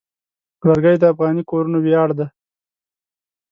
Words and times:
لرګی 0.67 0.95
د 0.99 1.03
افغاني 1.13 1.43
کورنو 1.49 1.77
ویاړ 1.81 2.09
دی. 2.17 2.27